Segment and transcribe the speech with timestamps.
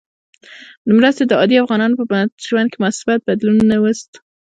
[0.97, 2.17] مرستې د عادي افغانانو په
[2.47, 4.11] ژوند کې مثبت بدلون نه وست.